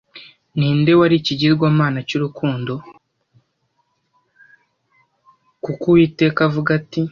[5.63, 7.01] kuko Uwiteka avuga ati